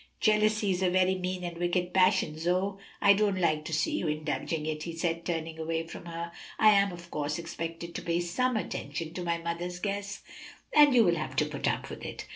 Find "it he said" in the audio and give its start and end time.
4.65-5.23